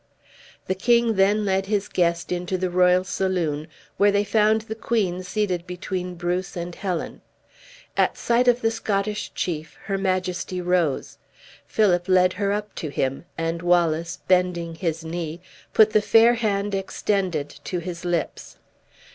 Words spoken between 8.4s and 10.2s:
of the Scottish chief her